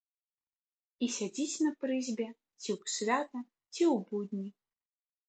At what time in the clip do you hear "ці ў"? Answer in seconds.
2.61-2.95, 3.73-4.07